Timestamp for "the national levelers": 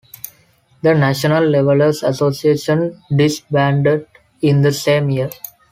0.81-2.01